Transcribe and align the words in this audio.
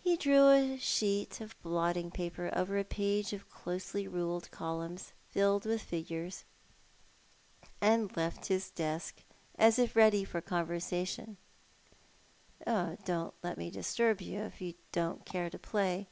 He 0.00 0.16
drew 0.16 0.48
a 0.48 0.76
sheet 0.78 1.40
of 1.40 1.54
blotting 1.62 2.10
paper 2.10 2.50
over 2.56 2.76
a 2.76 2.82
page 2.82 3.32
of 3.32 3.48
closely 3.48 4.08
ruled 4.08 4.50
columns, 4.50 5.12
filled 5.30 5.64
with 5.64 5.80
figures, 5.80 6.42
and 7.80 8.16
left 8.16 8.46
his 8.46 8.68
desk, 8.72 9.22
as 9.54 9.78
if 9.78 9.94
ready 9.94 10.24
for 10.24 10.40
conversation. 10.40 11.36
"Don't 12.66 13.34
let 13.44 13.56
me 13.58 13.70
disturb 13.70 14.20
you, 14.20 14.40
if 14.40 14.60
you 14.60 14.74
don't 14.90 15.24
care 15.24 15.50
to 15.50 15.58
play." 15.60 16.08